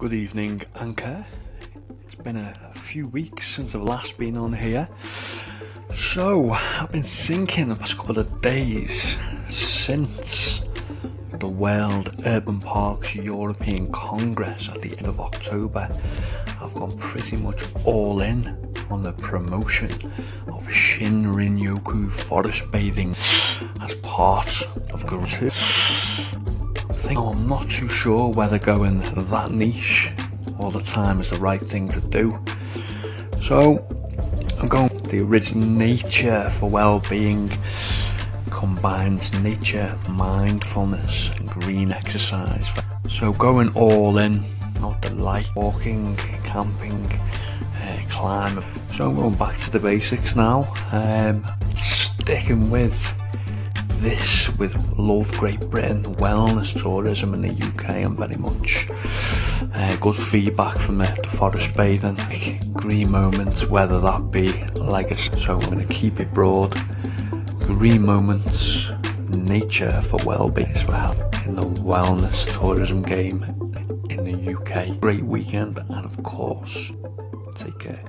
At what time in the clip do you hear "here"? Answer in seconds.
4.54-4.88